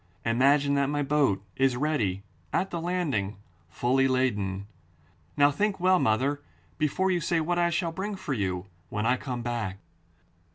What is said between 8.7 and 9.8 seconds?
when I come back.